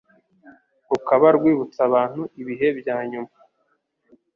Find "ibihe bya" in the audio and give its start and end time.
2.41-2.97